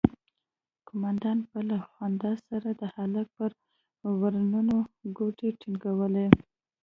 قومندان 0.87 1.37
به 1.49 1.59
له 1.69 1.77
خندا 1.91 2.31
سره 2.47 2.69
د 2.81 2.83
هلک 2.95 3.27
پر 3.37 3.51
ورنونو 4.21 4.75
گوتې 5.17 5.49
ټينگولې. 5.61 6.27